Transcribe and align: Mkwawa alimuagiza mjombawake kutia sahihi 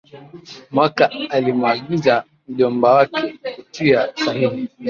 Mkwawa 0.71 1.11
alimuagiza 1.29 2.23
mjombawake 2.47 3.37
kutia 3.55 4.09
sahihi 4.25 4.69